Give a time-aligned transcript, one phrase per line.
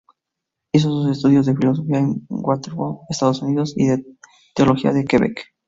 [0.73, 4.03] Hizo sus estudios de filosofía en Watertown, Estados Unidos, y de
[4.55, 5.53] teología en Quebec.